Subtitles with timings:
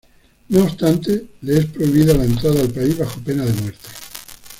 [0.49, 3.89] No obstante le es prohibido la entrada al país bajo pena de muerte.